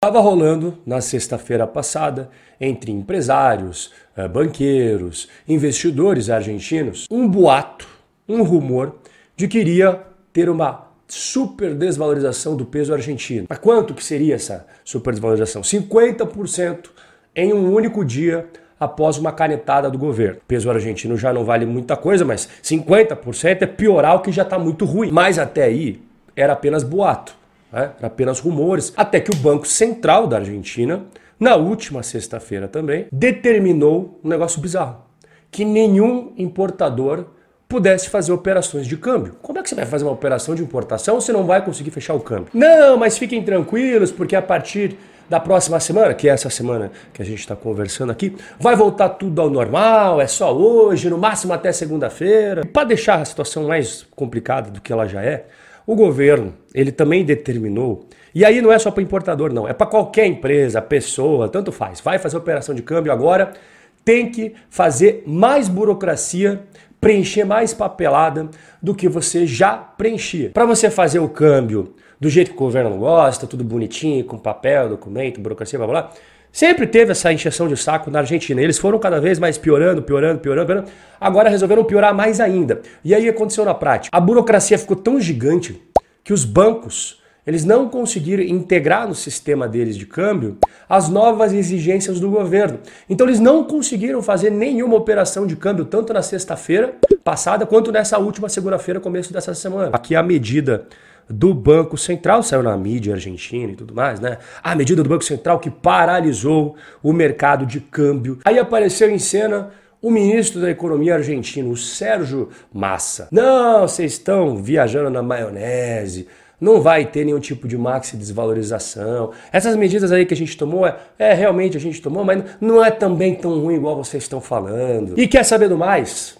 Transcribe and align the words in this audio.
Estava 0.00 0.20
rolando 0.20 0.78
na 0.86 1.00
sexta-feira 1.00 1.66
passada 1.66 2.30
entre 2.60 2.92
empresários, 2.92 3.92
eh, 4.16 4.28
banqueiros, 4.28 5.28
investidores 5.48 6.30
argentinos 6.30 7.08
um 7.10 7.26
boato, 7.26 7.88
um 8.28 8.44
rumor 8.44 8.94
de 9.34 9.48
que 9.48 9.58
iria 9.58 10.00
ter 10.32 10.48
uma 10.48 10.86
super 11.08 11.74
desvalorização 11.74 12.54
do 12.54 12.64
peso 12.64 12.94
argentino. 12.94 13.46
Mas 13.48 13.58
quanto 13.58 13.92
que 13.92 14.04
seria 14.04 14.36
essa 14.36 14.68
super 14.84 15.10
desvalorização? 15.10 15.62
50% 15.62 16.90
em 17.34 17.52
um 17.52 17.74
único 17.74 18.04
dia 18.04 18.46
após 18.78 19.18
uma 19.18 19.32
canetada 19.32 19.90
do 19.90 19.98
governo. 19.98 20.36
O 20.36 20.46
peso 20.46 20.70
argentino 20.70 21.16
já 21.16 21.32
não 21.32 21.44
vale 21.44 21.66
muita 21.66 21.96
coisa, 21.96 22.24
mas 22.24 22.48
50% 22.62 23.62
é 23.62 23.66
piorar 23.66 24.14
o 24.14 24.20
que 24.20 24.30
já 24.30 24.42
está 24.42 24.60
muito 24.60 24.84
ruim. 24.84 25.10
Mas 25.10 25.40
até 25.40 25.64
aí 25.64 26.00
era 26.36 26.52
apenas 26.52 26.84
boato. 26.84 27.36
Né? 27.72 27.90
Apenas 28.02 28.40
rumores, 28.40 28.92
até 28.96 29.20
que 29.20 29.30
o 29.30 29.36
Banco 29.36 29.66
Central 29.66 30.26
da 30.26 30.38
Argentina, 30.38 31.04
na 31.38 31.56
última 31.56 32.02
sexta-feira 32.02 32.68
também, 32.68 33.06
determinou 33.12 34.20
um 34.24 34.28
negócio 34.28 34.60
bizarro: 34.60 35.02
que 35.50 35.64
nenhum 35.64 36.32
importador 36.36 37.26
pudesse 37.68 38.08
fazer 38.08 38.32
operações 38.32 38.86
de 38.86 38.96
câmbio. 38.96 39.36
Como 39.42 39.58
é 39.58 39.62
que 39.62 39.68
você 39.68 39.74
vai 39.74 39.84
fazer 39.84 40.04
uma 40.04 40.12
operação 40.12 40.54
de 40.54 40.62
importação 40.62 41.20
se 41.20 41.30
não 41.32 41.44
vai 41.44 41.62
conseguir 41.62 41.90
fechar 41.90 42.14
o 42.14 42.20
câmbio? 42.20 42.48
Não, 42.54 42.96
mas 42.96 43.18
fiquem 43.18 43.42
tranquilos, 43.42 44.10
porque 44.10 44.34
a 44.34 44.40
partir 44.40 44.96
da 45.28 45.38
próxima 45.38 45.78
semana, 45.78 46.14
que 46.14 46.26
é 46.26 46.32
essa 46.32 46.48
semana 46.48 46.90
que 47.12 47.20
a 47.20 47.24
gente 47.24 47.40
está 47.40 47.54
conversando 47.54 48.10
aqui, 48.10 48.34
vai 48.58 48.74
voltar 48.74 49.10
tudo 49.10 49.42
ao 49.42 49.50
normal, 49.50 50.20
é 50.22 50.26
só 50.26 50.56
hoje, 50.56 51.10
no 51.10 51.18
máximo 51.18 51.52
até 51.52 51.70
segunda-feira. 51.70 52.64
Para 52.64 52.84
deixar 52.84 53.20
a 53.20 53.24
situação 53.26 53.68
mais 53.68 54.06
complicada 54.16 54.70
do 54.70 54.80
que 54.80 54.90
ela 54.90 55.06
já 55.06 55.22
é, 55.22 55.44
o 55.88 55.96
governo, 55.96 56.52
ele 56.74 56.92
também 56.92 57.24
determinou, 57.24 58.06
e 58.34 58.44
aí 58.44 58.60
não 58.60 58.70
é 58.70 58.78
só 58.78 58.90
para 58.90 59.02
importador 59.02 59.54
não, 59.54 59.66
é 59.66 59.72
para 59.72 59.86
qualquer 59.86 60.26
empresa, 60.26 60.82
pessoa, 60.82 61.48
tanto 61.48 61.72
faz. 61.72 61.98
Vai 61.98 62.18
fazer 62.18 62.36
operação 62.36 62.74
de 62.74 62.82
câmbio 62.82 63.10
agora, 63.10 63.54
tem 64.04 64.30
que 64.30 64.52
fazer 64.68 65.22
mais 65.26 65.66
burocracia, 65.66 66.60
preencher 67.00 67.44
mais 67.44 67.72
papelada 67.72 68.50
do 68.82 68.94
que 68.94 69.08
você 69.08 69.46
já 69.46 69.78
preenchia. 69.78 70.50
Para 70.50 70.66
você 70.66 70.90
fazer 70.90 71.20
o 71.20 71.28
câmbio 71.28 71.94
do 72.20 72.28
jeito 72.28 72.50
que 72.50 72.56
o 72.58 72.60
governo 72.60 72.94
gosta, 72.98 73.46
tudo 73.46 73.64
bonitinho, 73.64 74.22
com 74.26 74.36
papel, 74.36 74.90
documento, 74.90 75.40
burocracia, 75.40 75.78
blá 75.78 75.88
blá. 75.88 76.12
Sempre 76.52 76.86
teve 76.86 77.12
essa 77.12 77.32
encheção 77.32 77.68
de 77.68 77.76
saco 77.76 78.10
na 78.10 78.20
Argentina. 78.20 78.60
Eles 78.60 78.78
foram 78.78 78.98
cada 78.98 79.20
vez 79.20 79.38
mais 79.38 79.58
piorando, 79.58 80.02
piorando, 80.02 80.40
piorando, 80.40 80.66
piorando. 80.66 80.90
Agora 81.20 81.48
resolveram 81.48 81.84
piorar 81.84 82.14
mais 82.14 82.40
ainda. 82.40 82.80
E 83.04 83.14
aí 83.14 83.28
aconteceu 83.28 83.64
na 83.64 83.74
prática. 83.74 84.16
A 84.16 84.20
burocracia 84.20 84.78
ficou 84.78 84.96
tão 84.96 85.20
gigante 85.20 85.80
que 86.24 86.32
os 86.32 86.44
bancos 86.44 87.18
eles 87.48 87.64
não 87.64 87.88
conseguiram 87.88 88.42
integrar 88.42 89.08
no 89.08 89.14
sistema 89.14 89.66
deles 89.66 89.96
de 89.96 90.04
câmbio 90.04 90.58
as 90.86 91.08
novas 91.08 91.54
exigências 91.54 92.20
do 92.20 92.28
governo. 92.28 92.78
Então 93.08 93.26
eles 93.26 93.40
não 93.40 93.64
conseguiram 93.64 94.20
fazer 94.20 94.50
nenhuma 94.50 94.96
operação 94.96 95.46
de 95.46 95.56
câmbio 95.56 95.86
tanto 95.86 96.12
na 96.12 96.20
sexta-feira 96.20 96.96
passada 97.24 97.64
quanto 97.64 97.90
nessa 97.90 98.18
última 98.18 98.50
segunda-feira, 98.50 99.00
começo 99.00 99.32
dessa 99.32 99.54
semana. 99.54 99.88
Aqui 99.94 100.14
a 100.14 100.22
medida 100.22 100.86
do 101.28 101.52
Banco 101.52 101.96
Central, 101.96 102.42
saiu 102.42 102.62
na 102.62 102.76
mídia 102.76 103.14
argentina 103.14 103.72
e 103.72 103.76
tudo 103.76 103.94
mais, 103.94 104.18
né? 104.18 104.38
A 104.62 104.74
medida 104.74 105.02
do 105.02 105.08
Banco 105.08 105.24
Central 105.24 105.58
que 105.58 105.70
paralisou 105.70 106.76
o 107.02 107.12
mercado 107.12 107.66
de 107.66 107.80
câmbio. 107.80 108.38
Aí 108.44 108.58
apareceu 108.58 109.10
em 109.10 109.18
cena 109.18 109.70
o 110.00 110.10
ministro 110.10 110.60
da 110.60 110.70
Economia 110.70 111.14
argentino, 111.14 111.70
o 111.70 111.76
Sérgio 111.76 112.48
Massa. 112.72 113.28
Não, 113.30 113.86
vocês 113.86 114.12
estão 114.12 114.56
viajando 114.56 115.10
na 115.10 115.22
maionese. 115.22 116.28
Não 116.60 116.80
vai 116.80 117.04
ter 117.04 117.24
nenhum 117.24 117.38
tipo 117.38 117.68
de 117.68 117.78
maxi 117.78 118.16
desvalorização. 118.16 119.30
Essas 119.52 119.76
medidas 119.76 120.10
aí 120.10 120.26
que 120.26 120.34
a 120.34 120.36
gente 120.36 120.56
tomou, 120.56 120.86
é, 120.86 120.96
é 121.18 121.32
realmente 121.32 121.76
a 121.76 121.80
gente 121.80 122.02
tomou, 122.02 122.24
mas 122.24 122.42
não 122.60 122.84
é 122.84 122.90
também 122.90 123.34
tão 123.34 123.60
ruim 123.60 123.76
igual 123.76 123.96
vocês 123.96 124.24
estão 124.24 124.40
falando. 124.40 125.18
E 125.18 125.28
quer 125.28 125.44
saber 125.44 125.68
do 125.68 125.78
mais? 125.78 126.36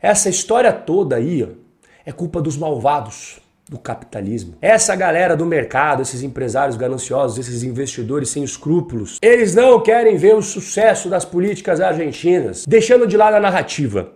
Essa 0.00 0.28
história 0.28 0.72
toda 0.72 1.16
aí 1.16 1.42
ó, 1.42 1.48
é 2.04 2.12
culpa 2.12 2.40
dos 2.40 2.56
malvados 2.56 3.40
do 3.70 3.78
capitalismo. 3.78 4.56
Essa 4.60 4.96
galera 4.96 5.36
do 5.36 5.46
mercado, 5.46 6.02
esses 6.02 6.24
empresários 6.24 6.76
gananciosos, 6.76 7.38
esses 7.38 7.62
investidores 7.62 8.28
sem 8.28 8.42
escrúpulos, 8.42 9.18
eles 9.22 9.54
não 9.54 9.80
querem 9.80 10.16
ver 10.16 10.34
o 10.34 10.42
sucesso 10.42 11.08
das 11.08 11.24
políticas 11.24 11.80
argentinas, 11.80 12.66
deixando 12.66 13.06
de 13.06 13.16
lado 13.16 13.34
a 13.34 13.40
narrativa 13.40 14.12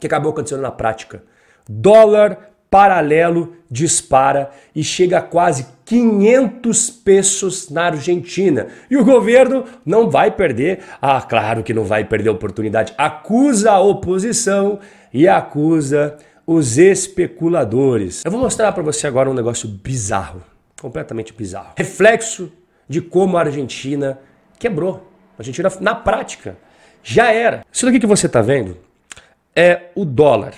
que 0.00 0.06
acabou 0.06 0.32
acontecendo 0.32 0.62
na 0.62 0.70
prática. 0.70 1.22
Dólar 1.68 2.48
paralelo 2.70 3.56
dispara 3.70 4.50
e 4.74 4.82
chega 4.82 5.18
a 5.18 5.22
quase 5.22 5.66
500 5.84 6.88
pesos 6.88 7.68
na 7.68 7.84
Argentina. 7.86 8.68
E 8.90 8.96
o 8.96 9.04
governo 9.04 9.64
não 9.84 10.08
vai 10.08 10.30
perder, 10.30 10.80
ah, 11.02 11.20
claro 11.20 11.62
que 11.62 11.74
não 11.74 11.84
vai 11.84 12.04
perder 12.04 12.30
a 12.30 12.32
oportunidade, 12.32 12.94
acusa 12.96 13.72
a 13.72 13.80
oposição 13.80 14.78
e 15.12 15.28
acusa 15.28 16.16
os 16.48 16.78
especuladores. 16.78 18.24
Eu 18.24 18.30
vou 18.30 18.40
mostrar 18.40 18.72
para 18.72 18.82
você 18.82 19.06
agora 19.06 19.28
um 19.28 19.34
negócio 19.34 19.68
bizarro, 19.68 20.42
completamente 20.80 21.30
bizarro. 21.30 21.74
Reflexo 21.76 22.50
de 22.88 23.02
como 23.02 23.36
a 23.36 23.40
Argentina 23.40 24.18
quebrou. 24.58 25.06
A 25.36 25.42
Argentina, 25.42 25.70
na 25.78 25.94
prática, 25.94 26.56
já 27.02 27.30
era. 27.30 27.66
Isso 27.70 27.84
daqui 27.84 28.00
que 28.00 28.06
você 28.06 28.24
está 28.24 28.40
vendo 28.40 28.78
é 29.54 29.90
o 29.94 30.06
dólar, 30.06 30.54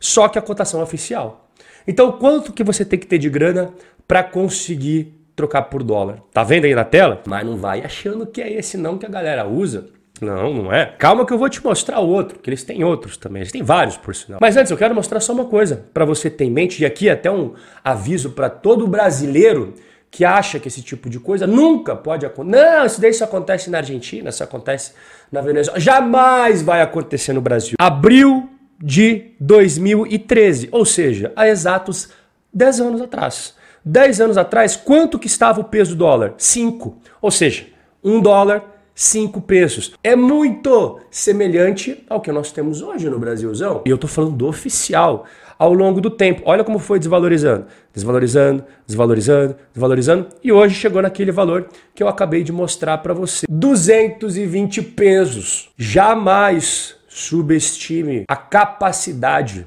só 0.00 0.28
que 0.28 0.38
a 0.38 0.42
cotação 0.42 0.80
oficial. 0.82 1.50
Então, 1.86 2.12
quanto 2.12 2.50
que 2.50 2.64
você 2.64 2.82
tem 2.82 2.98
que 2.98 3.06
ter 3.06 3.18
de 3.18 3.28
grana 3.28 3.70
para 4.08 4.24
conseguir 4.24 5.12
trocar 5.36 5.64
por 5.64 5.82
dólar? 5.82 6.20
Tá 6.32 6.42
vendo 6.42 6.64
aí 6.64 6.74
na 6.74 6.84
tela? 6.84 7.20
Mas 7.26 7.44
não 7.44 7.58
vai 7.58 7.82
achando 7.82 8.26
que 8.26 8.40
é 8.40 8.50
esse 8.50 8.78
não 8.78 8.96
que 8.96 9.04
a 9.04 9.10
galera 9.10 9.46
usa. 9.46 9.88
Não, 10.20 10.54
não 10.54 10.72
é. 10.72 10.86
Calma 10.86 11.26
que 11.26 11.32
eu 11.32 11.38
vou 11.38 11.48
te 11.48 11.62
mostrar 11.64 11.98
outro, 11.98 12.38
que 12.38 12.48
eles 12.48 12.62
têm 12.62 12.84
outros 12.84 13.16
também. 13.16 13.42
Eles 13.42 13.52
têm 13.52 13.62
vários, 13.62 13.96
por 13.96 14.14
sinal. 14.14 14.38
Mas 14.40 14.56
antes, 14.56 14.70
eu 14.70 14.76
quero 14.76 14.94
mostrar 14.94 15.20
só 15.20 15.32
uma 15.32 15.46
coisa 15.46 15.84
para 15.92 16.04
você 16.04 16.30
ter 16.30 16.44
em 16.44 16.50
mente, 16.50 16.82
e 16.82 16.86
aqui 16.86 17.10
até 17.10 17.30
um 17.30 17.54
aviso 17.82 18.30
para 18.30 18.48
todo 18.48 18.86
brasileiro 18.86 19.74
que 20.10 20.24
acha 20.24 20.60
que 20.60 20.68
esse 20.68 20.80
tipo 20.80 21.10
de 21.10 21.18
coisa 21.18 21.44
nunca 21.44 21.96
pode 21.96 22.24
acontecer. 22.24 22.64
Não, 22.64 22.86
isso 22.86 23.00
daí 23.00 23.12
só 23.12 23.24
acontece 23.24 23.68
na 23.68 23.78
Argentina, 23.78 24.30
isso 24.30 24.44
acontece 24.44 24.92
na 25.32 25.40
Venezuela. 25.40 25.80
Jamais 25.80 26.62
vai 26.62 26.80
acontecer 26.80 27.32
no 27.32 27.40
Brasil. 27.40 27.74
Abril 27.80 28.48
de 28.80 29.32
2013, 29.40 30.68
ou 30.70 30.84
seja, 30.84 31.32
há 31.34 31.48
exatos 31.48 32.10
10 32.52 32.80
anos 32.80 33.00
atrás. 33.00 33.54
10 33.84 34.20
anos 34.20 34.38
atrás, 34.38 34.76
quanto 34.76 35.18
que 35.18 35.26
estava 35.26 35.60
o 35.60 35.64
peso 35.64 35.96
do 35.96 35.98
dólar? 35.98 36.34
5. 36.38 36.96
Ou 37.20 37.30
seja, 37.32 37.66
um 38.02 38.20
dólar 38.20 38.73
5 38.94 39.40
pesos. 39.40 39.92
É 40.02 40.14
muito 40.14 41.00
semelhante 41.10 42.04
ao 42.08 42.20
que 42.20 42.30
nós 42.30 42.52
temos 42.52 42.80
hoje 42.80 43.10
no 43.10 43.18
Brasilzão. 43.18 43.82
E 43.84 43.90
eu 43.90 43.98
tô 43.98 44.06
falando 44.06 44.36
do 44.36 44.46
oficial. 44.46 45.24
Ao 45.58 45.72
longo 45.72 46.00
do 46.00 46.10
tempo, 46.10 46.42
olha 46.44 46.64
como 46.64 46.78
foi 46.78 46.98
desvalorizando, 46.98 47.66
desvalorizando, 47.92 48.64
desvalorizando, 48.86 49.56
desvalorizando, 49.72 50.26
e 50.42 50.50
hoje 50.50 50.74
chegou 50.74 51.00
naquele 51.00 51.30
valor 51.30 51.68
que 51.94 52.02
eu 52.02 52.08
acabei 52.08 52.42
de 52.42 52.50
mostrar 52.50 52.98
para 52.98 53.14
você. 53.14 53.46
220 53.48 54.82
pesos. 54.82 55.70
Jamais 55.76 56.96
subestime 57.08 58.24
a 58.28 58.34
capacidade 58.34 59.66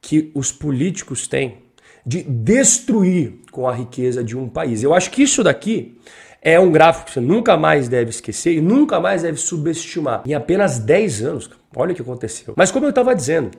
que 0.00 0.32
os 0.34 0.50
políticos 0.50 1.28
têm 1.28 1.58
de 2.04 2.22
destruir 2.22 3.34
com 3.52 3.68
a 3.68 3.74
riqueza 3.74 4.24
de 4.24 4.36
um 4.36 4.48
país. 4.48 4.82
Eu 4.82 4.94
acho 4.94 5.10
que 5.10 5.22
isso 5.22 5.44
daqui 5.44 5.96
é 6.42 6.58
um 6.58 6.70
gráfico 6.70 7.06
que 7.06 7.12
você 7.12 7.20
nunca 7.20 7.56
mais 7.56 7.88
deve 7.88 8.10
esquecer 8.10 8.54
e 8.54 8.60
nunca 8.60 8.98
mais 8.98 9.22
deve 9.22 9.38
subestimar. 9.38 10.22
Em 10.26 10.34
apenas 10.34 10.78
10 10.78 11.22
anos, 11.22 11.50
olha 11.74 11.92
o 11.92 11.94
que 11.94 12.02
aconteceu. 12.02 12.54
Mas 12.56 12.70
como 12.70 12.86
eu 12.86 12.90
estava 12.90 13.14
dizendo, 13.14 13.50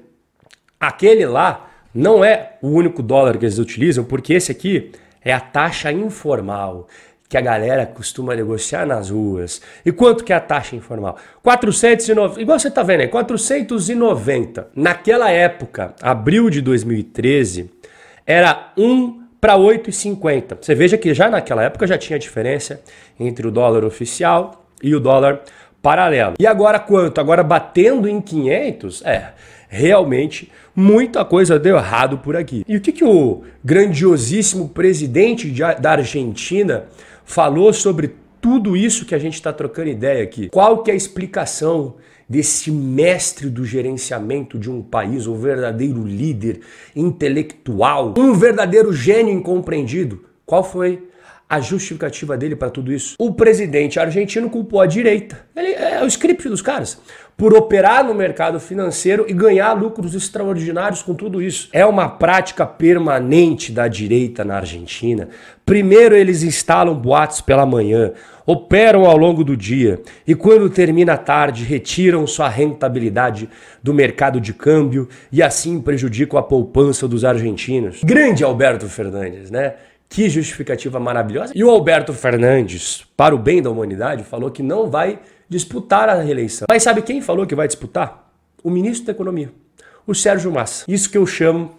aquele 0.80 1.26
lá 1.26 1.70
não 1.94 2.24
é 2.24 2.54
o 2.62 2.70
único 2.70 3.04
dólar 3.04 3.38
que 3.38 3.46
eles 3.46 3.60
utilizam, 3.60 4.04
porque 4.04 4.34
esse 4.34 4.52
aqui 4.52 4.92
é 5.24 5.34
a 5.34 5.40
taxa 5.40 5.92
informal 5.92 6.88
que 7.30 7.38
a 7.38 7.42
galera 7.42 7.86
costuma 7.86 8.36
negociar 8.36 8.86
nas 8.86 9.10
ruas. 9.10 9.62
E 9.86 9.92
quanto 9.92 10.24
que 10.24 10.34
é 10.34 10.36
a 10.36 10.40
taxa 10.42 10.76
informal? 10.76 11.18
490, 11.42 12.42
igual 12.42 12.60
você 12.60 12.68
está 12.68 12.84
vendo 12.84 13.02
aí, 13.02 13.08
490. 13.08 14.68
Naquela 14.76 15.32
época, 15.32 15.96
abril 16.02 16.50
de 16.50 16.62
2013, 16.62 17.72
era 18.26 18.74
um 18.78 19.21
para 19.42 19.58
8,50. 19.58 20.58
Você 20.62 20.76
veja 20.76 21.00
que 21.00 21.16
já 21.16 21.28
naquela 21.28 21.64
época 21.64 21.88
já 21.88 21.98
tinha 21.98 22.20
diferença 22.20 22.80
entre 23.20 23.48
o 23.48 23.52
dólar 23.52 23.84
oficial 23.84 24.68
e 24.84 24.94
o 24.94 25.00
dólar 25.00 25.42
paralelo. 25.82 26.36
E 26.40 26.46
agora 26.46 26.80
quanto? 26.80 27.20
Agora 27.20 27.44
batendo 27.44 28.08
em 28.08 28.22
500? 28.22 29.02
É, 29.04 29.34
realmente 29.68 30.52
muita 30.76 31.26
coisa 31.26 31.58
deu 31.58 31.76
errado 31.76 32.20
por 32.20 32.36
aqui. 32.36 32.64
E 32.68 32.78
o 32.78 32.82
que, 32.82 32.92
que 32.92 33.04
o 33.04 33.42
grandiosíssimo 33.66 34.70
presidente 34.70 35.50
da 35.80 35.92
Argentina 35.94 36.86
falou 37.26 37.74
sobre 37.74 38.14
tudo 38.40 38.78
isso 38.78 39.06
que 39.06 39.16
a 39.16 39.20
gente 39.20 39.34
está 39.34 39.52
trocando 39.52 39.90
ideia 39.90 40.24
aqui? 40.24 40.50
Qual 40.50 40.84
que 40.84 40.92
é 40.92 40.94
a 40.94 40.98
explicação 40.98 41.96
desse 42.32 42.72
mestre 42.72 43.50
do 43.50 43.66
gerenciamento 43.66 44.58
de 44.58 44.72
um 44.72 44.82
país, 44.82 45.28
um 45.28 45.36
verdadeiro 45.36 46.02
líder 46.02 46.62
intelectual, 46.96 48.14
um 48.18 48.34
verdadeiro 48.34 48.94
gênio 48.94 49.34
incompreendido. 49.34 50.22
Qual 50.46 50.64
foi 50.64 51.10
a 51.52 51.60
justificativa 51.60 52.38
dele 52.38 52.56
para 52.56 52.70
tudo 52.70 52.94
isso? 52.94 53.16
O 53.20 53.34
presidente 53.34 54.00
argentino 54.00 54.50
culpou 54.50 54.80
a 54.80 54.86
direita. 54.86 55.38
Ele, 55.54 55.74
é 55.74 56.02
o 56.02 56.08
script 56.08 56.48
dos 56.48 56.62
caras. 56.62 56.98
Por 57.36 57.54
operar 57.54 58.06
no 58.06 58.14
mercado 58.14 58.58
financeiro 58.58 59.26
e 59.28 59.34
ganhar 59.34 59.74
lucros 59.74 60.16
extraordinários 60.16 61.02
com 61.02 61.14
tudo 61.14 61.42
isso. 61.42 61.68
É 61.74 61.86
uma 61.86 62.08
prática 62.08 62.66
permanente 62.66 63.74
da 63.74 63.90
direita 63.90 64.46
na 64.46 64.56
Argentina. 64.56 65.28
Primeiro 65.66 66.16
eles 66.16 66.42
instalam 66.42 66.96
boatos 66.96 67.42
pela 67.42 67.66
manhã, 67.66 68.14
operam 68.46 69.06
ao 69.06 69.18
longo 69.18 69.44
do 69.44 69.58
dia 69.58 70.02
e 70.26 70.34
quando 70.34 70.70
termina 70.70 71.14
a 71.14 71.18
tarde 71.18 71.66
retiram 71.66 72.26
sua 72.26 72.48
rentabilidade 72.48 73.50
do 73.84 73.94
mercado 73.94 74.40
de 74.40 74.54
câmbio 74.54 75.10
e 75.32 75.44
assim 75.44 75.82
prejudicam 75.82 76.40
a 76.40 76.44
poupança 76.44 77.10
dos 77.10 77.26
argentinos. 77.26 78.02
Grande 78.04 78.42
Alberto 78.42 78.88
Fernandes, 78.88 79.52
né? 79.52 79.74
Que 80.12 80.30
justificativa 80.30 81.00
maravilhosa. 81.00 81.54
E 81.56 81.64
o 81.64 81.70
Alberto 81.70 82.12
Fernandes, 82.12 83.06
para 83.16 83.34
o 83.34 83.38
bem 83.38 83.62
da 83.62 83.70
humanidade, 83.70 84.26
falou 84.26 84.52
que 84.52 84.62
não 84.62 84.90
vai 84.90 85.20
disputar 85.48 86.10
a 86.10 86.16
reeleição. 86.16 86.66
Mas 86.70 86.84
sabe 86.84 87.02
quem 87.02 87.22
falou 87.22 87.48
que 87.48 87.56
vai 87.56 87.66
disputar? 87.66 88.30
O 88.62 88.70
ministro 88.70 89.06
da 89.06 89.14
Economia, 89.14 89.54
o 90.06 90.14
Sérgio 90.14 90.52
Massa. 90.52 90.84
Isso 90.86 91.10
que 91.10 91.18
eu 91.18 91.26
chamo 91.26 91.72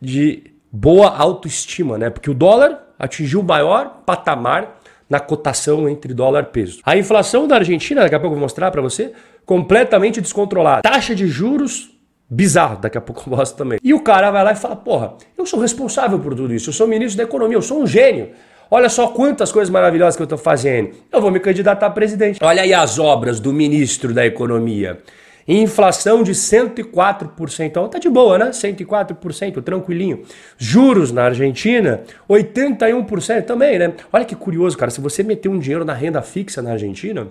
de 0.00 0.44
boa 0.70 1.08
autoestima, 1.16 1.98
né? 1.98 2.10
Porque 2.10 2.30
o 2.30 2.34
dólar 2.34 2.80
atingiu 2.96 3.40
o 3.40 3.44
maior 3.44 4.02
patamar 4.06 4.80
na 5.08 5.18
cotação 5.18 5.88
entre 5.88 6.14
dólar 6.14 6.44
e 6.44 6.52
peso. 6.52 6.80
A 6.84 6.96
inflação 6.96 7.48
da 7.48 7.56
Argentina, 7.56 8.02
daqui 8.02 8.14
a 8.14 8.20
pouco 8.20 8.34
eu 8.34 8.38
vou 8.38 8.44
mostrar 8.44 8.70
para 8.70 8.80
você, 8.80 9.12
completamente 9.44 10.20
descontrolada. 10.20 10.82
Taxa 10.82 11.12
de 11.12 11.26
juros 11.26 11.89
bizarro, 12.30 12.80
daqui 12.80 12.96
a 12.96 13.00
pouco 13.00 13.24
eu 13.26 13.36
mostro 13.36 13.58
também. 13.58 13.78
E 13.82 13.92
o 13.92 14.00
cara 14.00 14.30
vai 14.30 14.44
lá 14.44 14.52
e 14.52 14.56
fala: 14.56 14.76
Porra, 14.76 15.14
eu 15.36 15.44
sou 15.44 15.58
responsável 15.58 16.18
por 16.18 16.34
tudo 16.34 16.54
isso, 16.54 16.70
eu 16.70 16.74
sou 16.74 16.86
ministro 16.86 17.18
da 17.18 17.24
Economia, 17.24 17.56
eu 17.56 17.62
sou 17.62 17.82
um 17.82 17.86
gênio. 17.86 18.30
Olha 18.70 18.88
só 18.88 19.08
quantas 19.08 19.50
coisas 19.50 19.68
maravilhosas 19.68 20.14
que 20.14 20.22
eu 20.22 20.24
estou 20.24 20.38
fazendo. 20.38 20.90
Eu 21.10 21.20
vou 21.20 21.32
me 21.32 21.40
candidatar 21.40 21.86
a 21.86 21.90
presidente. 21.90 22.38
Olha 22.40 22.62
aí 22.62 22.72
as 22.72 23.00
obras 23.00 23.40
do 23.40 23.52
ministro 23.52 24.14
da 24.14 24.24
Economia. 24.24 25.00
Inflação 25.48 26.22
de 26.22 26.32
104%. 26.32 27.66
Então 27.66 27.88
tá 27.88 27.98
de 27.98 28.08
boa, 28.08 28.38
né? 28.38 28.50
104%, 28.50 29.60
tranquilinho. 29.64 30.22
Juros 30.56 31.10
na 31.10 31.24
Argentina, 31.24 32.02
81% 32.28 33.42
também, 33.42 33.76
né? 33.76 33.92
Olha 34.12 34.24
que 34.24 34.36
curioso, 34.36 34.78
cara. 34.78 34.92
Se 34.92 35.00
você 35.00 35.24
meter 35.24 35.48
um 35.48 35.58
dinheiro 35.58 35.84
na 35.84 35.92
renda 35.92 36.22
fixa 36.22 36.62
na 36.62 36.70
Argentina, 36.70 37.26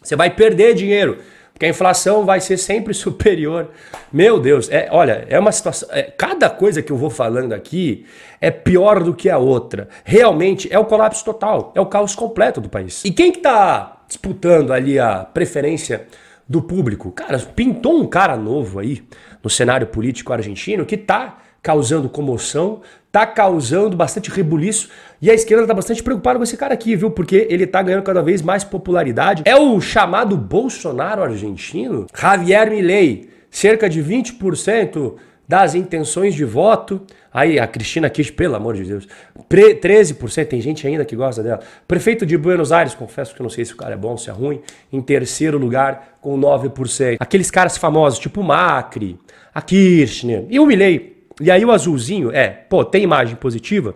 você 0.00 0.14
vai 0.14 0.30
perder 0.30 0.74
dinheiro. 0.74 1.18
Porque 1.56 1.64
a 1.64 1.70
inflação 1.70 2.26
vai 2.26 2.38
ser 2.38 2.58
sempre 2.58 2.92
superior. 2.94 3.70
Meu 4.12 4.38
Deus, 4.38 4.70
é, 4.70 4.88
olha, 4.92 5.26
é 5.26 5.38
uma 5.38 5.50
situação. 5.50 5.88
É, 5.90 6.02
cada 6.02 6.50
coisa 6.50 6.82
que 6.82 6.92
eu 6.92 6.98
vou 6.98 7.08
falando 7.08 7.54
aqui 7.54 8.04
é 8.42 8.50
pior 8.50 9.02
do 9.02 9.14
que 9.14 9.30
a 9.30 9.38
outra. 9.38 9.88
Realmente 10.04 10.68
é 10.70 10.78
o 10.78 10.84
colapso 10.84 11.24
total, 11.24 11.72
é 11.74 11.80
o 11.80 11.86
caos 11.86 12.14
completo 12.14 12.60
do 12.60 12.68
país. 12.68 13.02
E 13.06 13.10
quem 13.10 13.32
que 13.32 13.38
tá 13.38 14.02
disputando 14.06 14.70
ali 14.70 14.98
a 14.98 15.20
preferência 15.24 16.06
do 16.46 16.60
público? 16.60 17.10
Cara, 17.10 17.38
pintou 17.38 17.98
um 17.98 18.06
cara 18.06 18.36
novo 18.36 18.78
aí 18.78 19.02
no 19.42 19.48
cenário 19.48 19.86
político 19.86 20.34
argentino 20.34 20.84
que 20.84 20.98
tá 20.98 21.38
causando 21.66 22.08
comoção, 22.08 22.80
tá 23.10 23.26
causando 23.26 23.96
bastante 23.96 24.30
rebuliço 24.30 24.88
e 25.20 25.28
a 25.28 25.34
esquerda 25.34 25.66
tá 25.66 25.74
bastante 25.74 26.00
preocupada 26.00 26.38
com 26.38 26.44
esse 26.44 26.56
cara 26.56 26.72
aqui, 26.72 26.94
viu? 26.94 27.10
Porque 27.10 27.44
ele 27.50 27.66
tá 27.66 27.82
ganhando 27.82 28.04
cada 28.04 28.22
vez 28.22 28.40
mais 28.40 28.62
popularidade. 28.62 29.42
É 29.44 29.56
o 29.56 29.80
chamado 29.80 30.36
Bolsonaro 30.36 31.24
argentino, 31.24 32.06
Javier 32.16 32.70
Milei, 32.70 33.30
cerca 33.50 33.88
de 33.88 34.00
20% 34.00 35.14
das 35.48 35.74
intenções 35.74 36.36
de 36.36 36.44
voto. 36.44 37.02
Aí 37.34 37.58
a 37.58 37.66
Cristina 37.66 38.08
Kirch, 38.08 38.32
pelo 38.32 38.54
amor 38.54 38.76
de 38.76 38.84
Deus, 38.84 39.08
13%, 39.50 40.46
tem 40.46 40.60
gente 40.60 40.86
ainda 40.86 41.04
que 41.04 41.16
gosta 41.16 41.42
dela. 41.42 41.58
Prefeito 41.88 42.24
de 42.24 42.38
Buenos 42.38 42.70
Aires, 42.70 42.94
confesso 42.94 43.34
que 43.34 43.42
não 43.42 43.50
sei 43.50 43.64
se 43.64 43.72
o 43.72 43.76
cara 43.76 43.94
é 43.94 43.98
bom, 43.98 44.16
se 44.16 44.30
é 44.30 44.32
ruim, 44.32 44.60
em 44.92 45.00
terceiro 45.00 45.58
lugar 45.58 46.16
com 46.20 46.38
9%. 46.38 47.16
Aqueles 47.18 47.50
caras 47.50 47.76
famosos, 47.76 48.20
tipo 48.20 48.40
Macri, 48.40 49.18
a 49.52 49.60
Kirchner 49.60 50.46
e 50.48 50.60
o 50.60 50.66
Milei, 50.66 51.15
e 51.40 51.50
aí 51.50 51.64
o 51.64 51.70
azulzinho 51.70 52.30
é, 52.32 52.48
pô, 52.48 52.84
tem 52.84 53.02
imagem 53.02 53.36
positiva, 53.36 53.94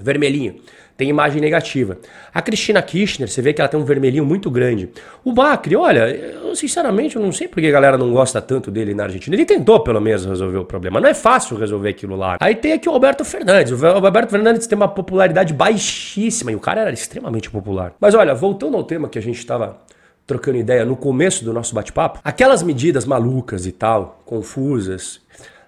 vermelhinho. 0.00 0.56
Tem 0.96 1.10
imagem 1.10 1.42
negativa. 1.42 1.98
A 2.32 2.40
Cristina 2.40 2.80
Kirchner, 2.80 3.28
você 3.28 3.42
vê 3.42 3.52
que 3.52 3.60
ela 3.60 3.68
tem 3.68 3.78
um 3.78 3.84
vermelhinho 3.84 4.24
muito 4.24 4.50
grande. 4.50 4.88
O 5.22 5.30
Macri, 5.30 5.76
olha, 5.76 6.08
eu 6.08 6.56
sinceramente 6.56 7.16
eu 7.16 7.22
não 7.22 7.32
sei 7.32 7.48
porque 7.48 7.66
a 7.66 7.70
galera 7.70 7.98
não 7.98 8.10
gosta 8.10 8.40
tanto 8.40 8.70
dele 8.70 8.94
na 8.94 9.02
Argentina. 9.02 9.36
Ele 9.36 9.44
tentou 9.44 9.80
pelo 9.80 10.00
menos 10.00 10.24
resolver 10.24 10.56
o 10.56 10.64
problema. 10.64 10.98
Não 10.98 11.08
é 11.08 11.12
fácil 11.12 11.58
resolver 11.58 11.90
aquilo 11.90 12.16
lá. 12.16 12.38
Aí 12.40 12.54
tem 12.54 12.72
aqui 12.72 12.88
o 12.88 12.92
Alberto 12.92 13.26
Fernandes. 13.26 13.78
O 13.78 13.86
Alberto 13.86 14.30
Fernandes 14.30 14.66
tem 14.66 14.74
uma 14.74 14.88
popularidade 14.88 15.52
baixíssima 15.52 16.50
e 16.50 16.56
o 16.56 16.60
cara 16.60 16.80
era 16.80 16.92
extremamente 16.92 17.50
popular. 17.50 17.92
Mas 18.00 18.14
olha, 18.14 18.34
voltando 18.34 18.74
ao 18.78 18.84
tema 18.84 19.06
que 19.06 19.18
a 19.18 19.22
gente 19.22 19.38
estava 19.38 19.76
trocando 20.26 20.56
ideia 20.56 20.84
no 20.84 20.96
começo 20.96 21.44
do 21.44 21.52
nosso 21.52 21.74
bate-papo, 21.74 22.20
aquelas 22.24 22.62
medidas 22.62 23.04
malucas 23.04 23.66
e 23.66 23.70
tal, 23.70 24.22
confusas, 24.24 25.20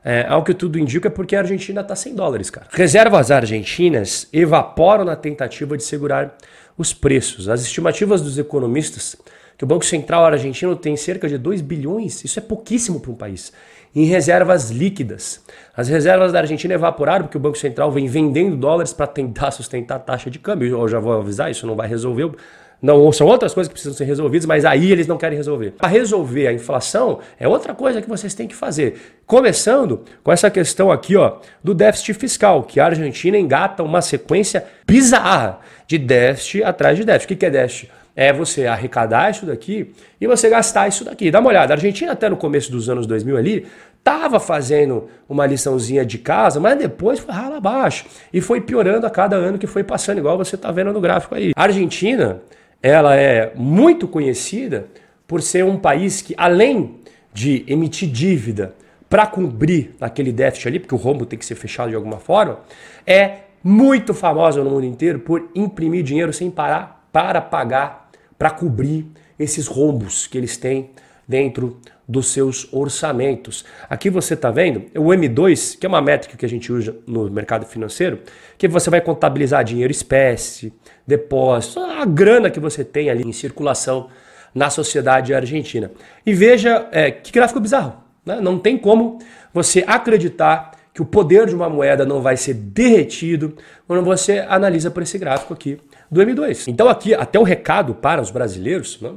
é, 0.08 0.24
ao 0.26 0.42
que 0.42 0.54
tudo 0.54 0.78
indica 0.78 1.08
é 1.08 1.10
porque 1.10 1.36
a 1.36 1.40
Argentina 1.40 1.82
está 1.82 1.94
sem 1.94 2.14
dólares, 2.14 2.48
cara. 2.48 2.66
Reservas 2.72 3.30
argentinas 3.30 4.26
evaporam 4.32 5.04
na 5.04 5.14
tentativa 5.14 5.76
de 5.76 5.84
segurar 5.84 6.34
os 6.78 6.94
preços. 6.94 7.46
As 7.46 7.60
estimativas 7.60 8.22
dos 8.22 8.38
economistas 8.38 9.16
que 9.58 9.64
o 9.64 9.66
Banco 9.66 9.84
Central 9.84 10.24
argentino 10.24 10.74
tem 10.74 10.96
cerca 10.96 11.28
de 11.28 11.36
2 11.36 11.60
bilhões, 11.60 12.24
isso 12.24 12.38
é 12.38 12.42
pouquíssimo 12.42 13.00
para 13.00 13.10
um 13.10 13.14
país, 13.14 13.52
em 13.94 14.06
reservas 14.06 14.70
líquidas. 14.70 15.44
As 15.76 15.88
reservas 15.88 16.32
da 16.32 16.38
Argentina 16.38 16.72
evaporaram 16.72 17.26
porque 17.26 17.36
o 17.36 17.40
Banco 17.40 17.58
Central 17.58 17.92
vem 17.92 18.06
vendendo 18.06 18.56
dólares 18.56 18.94
para 18.94 19.08
tentar 19.08 19.50
sustentar 19.52 19.96
a 19.96 19.98
taxa 19.98 20.30
de 20.30 20.38
câmbio. 20.38 20.68
Eu 20.68 20.88
já 20.88 20.98
vou 20.98 21.12
avisar, 21.20 21.50
isso 21.50 21.66
não 21.66 21.76
vai 21.76 21.86
resolver 21.86 22.30
não, 22.80 23.10
são 23.10 23.26
outras 23.26 23.52
coisas 23.52 23.68
que 23.68 23.72
precisam 23.72 23.96
ser 23.96 24.04
resolvidas, 24.04 24.46
mas 24.46 24.64
aí 24.64 24.92
eles 24.92 25.06
não 25.06 25.18
querem 25.18 25.36
resolver. 25.36 25.72
Para 25.72 25.88
resolver 25.88 26.46
a 26.46 26.52
inflação 26.52 27.18
é 27.38 27.48
outra 27.48 27.74
coisa 27.74 28.00
que 28.00 28.08
vocês 28.08 28.34
têm 28.34 28.46
que 28.46 28.54
fazer. 28.54 29.18
Começando 29.26 30.04
com 30.22 30.30
essa 30.30 30.48
questão 30.48 30.92
aqui, 30.92 31.16
ó, 31.16 31.38
do 31.62 31.74
déficit 31.74 32.14
fiscal, 32.14 32.62
que 32.62 32.78
a 32.78 32.86
Argentina 32.86 33.36
engata 33.36 33.82
uma 33.82 34.00
sequência 34.00 34.64
bizarra 34.86 35.58
de 35.88 35.98
déficit 35.98 36.62
atrás 36.62 36.96
de 36.96 37.04
déficit. 37.04 37.34
O 37.34 37.36
que 37.36 37.46
é 37.46 37.50
déficit? 37.50 37.90
É 38.14 38.32
você 38.32 38.66
arrecadar 38.66 39.30
isso 39.30 39.46
daqui 39.46 39.92
e 40.20 40.26
você 40.26 40.48
gastar 40.48 40.88
isso 40.88 41.04
daqui. 41.04 41.30
Dá 41.30 41.40
uma 41.40 41.50
olhada. 41.50 41.72
A 41.72 41.76
Argentina, 41.76 42.12
até 42.12 42.28
no 42.28 42.36
começo 42.36 42.70
dos 42.70 42.88
anos 42.88 43.06
2000 43.06 43.36
ali, 43.36 43.66
estava 43.98 44.40
fazendo 44.40 45.08
uma 45.28 45.46
liçãozinha 45.46 46.04
de 46.04 46.18
casa, 46.18 46.58
mas 46.58 46.78
depois 46.78 47.18
foi 47.18 47.34
rala 47.34 47.58
abaixo. 47.58 48.06
E 48.32 48.40
foi 48.40 48.60
piorando 48.60 49.06
a 49.06 49.10
cada 49.10 49.36
ano 49.36 49.58
que 49.58 49.66
foi 49.66 49.84
passando, 49.84 50.18
igual 50.18 50.36
você 50.36 50.54
está 50.54 50.72
vendo 50.72 50.92
no 50.92 51.00
gráfico 51.00 51.34
aí. 51.34 51.52
A 51.54 51.62
Argentina 51.64 52.40
ela 52.82 53.16
é 53.16 53.52
muito 53.54 54.06
conhecida 54.06 54.86
por 55.26 55.42
ser 55.42 55.64
um 55.64 55.78
país 55.78 56.22
que, 56.22 56.34
além 56.36 57.00
de 57.32 57.64
emitir 57.66 58.08
dívida 58.08 58.74
para 59.08 59.26
cobrir 59.26 59.94
aquele 60.00 60.32
déficit 60.32 60.68
ali, 60.68 60.78
porque 60.78 60.94
o 60.94 60.98
rombo 60.98 61.26
tem 61.26 61.38
que 61.38 61.44
ser 61.44 61.54
fechado 61.54 61.90
de 61.90 61.96
alguma 61.96 62.18
forma, 62.18 62.60
é 63.06 63.40
muito 63.62 64.14
famosa 64.14 64.62
no 64.62 64.70
mundo 64.70 64.84
inteiro 64.86 65.18
por 65.20 65.50
imprimir 65.54 66.02
dinheiro 66.02 66.32
sem 66.32 66.50
parar 66.50 67.08
para 67.12 67.40
pagar, 67.40 68.10
para 68.38 68.50
cobrir 68.50 69.06
esses 69.38 69.66
rombos 69.66 70.26
que 70.26 70.38
eles 70.38 70.56
têm 70.56 70.90
dentro 71.28 71.78
dos 72.08 72.28
seus 72.28 72.66
orçamentos. 72.72 73.64
Aqui 73.88 74.08
você 74.08 74.32
está 74.32 74.50
vendo 74.50 74.86
o 74.96 75.08
M2, 75.08 75.78
que 75.78 75.84
é 75.84 75.88
uma 75.88 76.00
métrica 76.00 76.38
que 76.38 76.46
a 76.46 76.48
gente 76.48 76.72
usa 76.72 76.96
no 77.06 77.30
mercado 77.30 77.66
financeiro, 77.66 78.20
que 78.56 78.66
você 78.66 78.88
vai 78.88 79.02
contabilizar 79.02 79.62
dinheiro 79.62 79.92
espécie, 79.92 80.72
depósitos, 81.06 81.76
a 81.76 82.06
grana 82.06 82.50
que 82.50 82.58
você 82.58 82.82
tem 82.82 83.10
ali 83.10 83.28
em 83.28 83.32
circulação 83.32 84.08
na 84.54 84.70
sociedade 84.70 85.34
argentina. 85.34 85.90
E 86.24 86.32
veja 86.32 86.88
é, 86.90 87.10
que 87.10 87.30
gráfico 87.30 87.60
bizarro. 87.60 88.02
Né? 88.24 88.40
Não 88.40 88.58
tem 88.58 88.78
como 88.78 89.18
você 89.52 89.84
acreditar 89.86 90.70
que 90.94 91.02
o 91.02 91.06
poder 91.06 91.46
de 91.46 91.54
uma 91.54 91.68
moeda 91.68 92.04
não 92.04 92.20
vai 92.22 92.36
ser 92.36 92.54
derretido 92.54 93.54
quando 93.86 94.02
você 94.02 94.40
analisa 94.40 94.90
por 94.90 95.02
esse 95.02 95.18
gráfico 95.18 95.52
aqui 95.52 95.78
do 96.10 96.20
M2. 96.20 96.68
Então 96.68 96.88
aqui 96.88 97.14
até 97.14 97.38
o 97.38 97.42
recado 97.42 97.94
para 97.94 98.20
os 98.20 98.30
brasileiros, 98.30 99.00
né? 99.00 99.12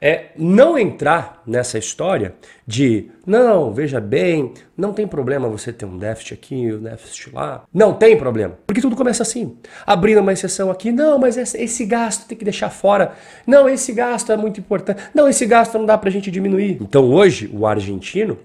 é 0.00 0.26
não 0.36 0.78
entrar 0.78 1.42
nessa 1.46 1.78
história 1.78 2.34
de 2.66 3.10
não, 3.26 3.72
veja 3.72 3.98
bem, 4.00 4.52
não 4.76 4.92
tem 4.92 5.06
problema 5.06 5.48
você 5.48 5.72
ter 5.72 5.86
um 5.86 5.96
déficit 5.96 6.34
aqui, 6.34 6.72
um 6.74 6.82
déficit 6.82 7.34
lá. 7.34 7.64
Não 7.72 7.94
tem 7.94 8.14
problema, 8.14 8.58
porque 8.66 8.82
tudo 8.82 8.96
começa 8.96 9.22
assim. 9.22 9.56
Abrindo 9.86 10.20
uma 10.20 10.32
exceção 10.32 10.70
aqui, 10.70 10.92
não, 10.92 11.18
mas 11.18 11.38
esse, 11.38 11.86
gasto 11.86 12.26
tem 12.26 12.36
que 12.36 12.44
deixar 12.44 12.68
fora. 12.68 13.12
Não, 13.46 13.66
esse 13.66 13.94
gasto 13.94 14.30
é 14.30 14.36
muito 14.36 14.60
importante. 14.60 15.02
Não, 15.14 15.26
esse 15.26 15.46
gasto 15.46 15.78
não 15.78 15.86
dá 15.86 15.96
pra 15.96 16.10
gente 16.10 16.30
diminuir. 16.30 16.78
Então 16.82 17.10
hoje 17.10 17.50
o 17.50 17.66
argentino, 17.66 18.38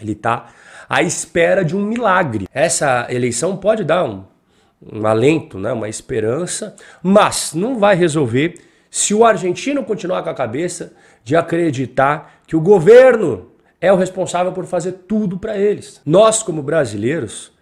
ele 0.00 0.16
tá 0.16 0.48
à 0.88 1.00
espera 1.00 1.64
de 1.64 1.76
um 1.76 1.84
milagre. 1.84 2.48
Essa 2.52 3.06
eleição 3.08 3.56
pode 3.56 3.84
dar 3.84 4.04
um, 4.04 4.24
um 4.80 5.06
alento, 5.06 5.58
né, 5.58 5.72
uma 5.72 5.88
esperança, 5.88 6.74
mas 7.02 7.52
não 7.54 7.78
vai 7.78 7.96
resolver 7.96 8.54
se 8.90 9.14
o 9.14 9.24
argentino 9.24 9.84
continuar 9.84 10.22
com 10.22 10.30
a 10.30 10.34
cabeça 10.34 10.92
de 11.24 11.36
acreditar 11.36 12.40
que 12.46 12.56
o 12.56 12.60
governo 12.60 13.50
é 13.80 13.92
o 13.92 13.96
responsável 13.96 14.52
por 14.52 14.64
fazer 14.64 14.92
tudo 15.06 15.38
para 15.38 15.56
eles. 15.56 16.00
Nós, 16.04 16.42
como 16.42 16.62
brasileiros, 16.62 17.52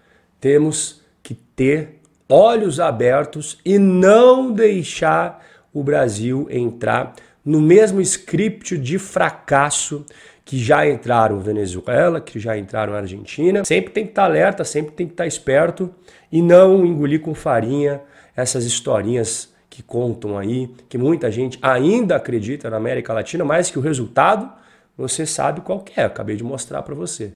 temos 0.40 1.02
que 1.22 1.34
ter 1.34 2.00
olhos 2.28 2.80
abertos 2.80 3.58
e 3.64 3.78
não 3.78 4.52
deixar 4.52 5.44
o 5.72 5.82
Brasil 5.82 6.46
entrar 6.50 7.14
no 7.44 7.60
mesmo 7.60 8.00
script 8.00 8.76
de 8.78 8.98
fracasso 8.98 10.04
que 10.46 10.58
já 10.58 10.88
entraram 10.88 11.40
Venezuela, 11.40 12.20
que 12.20 12.38
já 12.38 12.56
entraram 12.56 12.94
Argentina. 12.94 13.64
Sempre 13.64 13.90
tem 13.90 14.04
que 14.04 14.12
estar 14.12 14.24
alerta, 14.24 14.62
sempre 14.62 14.92
tem 14.92 15.04
que 15.04 15.12
estar 15.12 15.26
esperto 15.26 15.92
e 16.30 16.40
não 16.40 16.86
engolir 16.86 17.20
com 17.20 17.34
farinha 17.34 18.00
essas 18.34 18.64
historinhas 18.64 19.52
que 19.68 19.82
contam 19.82 20.38
aí, 20.38 20.70
que 20.88 20.96
muita 20.96 21.32
gente 21.32 21.58
ainda 21.60 22.14
acredita 22.14 22.70
na 22.70 22.76
América 22.76 23.12
Latina, 23.12 23.44
mas 23.44 23.70
que 23.70 23.78
o 23.78 23.82
resultado 23.82 24.48
você 24.96 25.26
sabe 25.26 25.60
qual 25.60 25.84
é, 25.96 26.04
acabei 26.04 26.36
de 26.36 26.44
mostrar 26.44 26.80
para 26.82 26.94
você. 26.94 27.32